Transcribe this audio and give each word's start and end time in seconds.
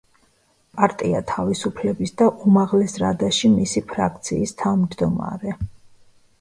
პარტია 0.77 1.19
„თავისუფლების“ 1.31 2.15
და 2.23 2.31
უმაღლეს 2.47 2.97
რადაში 3.05 3.53
მისი 3.59 3.87
ფრაქციის 3.95 4.57
თავმჯდომარე. 4.65 5.59